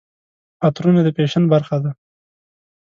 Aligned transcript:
عطرونه 0.65 1.01
د 1.03 1.07
فیشن 1.17 1.43
برخه 1.53 1.77
ده. 1.83 1.91